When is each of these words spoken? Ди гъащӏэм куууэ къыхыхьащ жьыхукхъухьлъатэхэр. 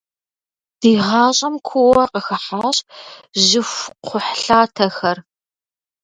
Ди 0.79 0.91
гъащӏэм 1.05 1.55
куууэ 1.67 2.05
къыхыхьащ 2.11 2.77
жьыхукхъухьлъатэхэр. 3.45 5.17